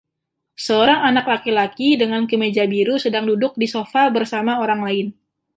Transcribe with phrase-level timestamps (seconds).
[0.65, 5.07] Seorang anak laki-laki dengan kemeja biru sedang duduk di sofa bersama orang lain.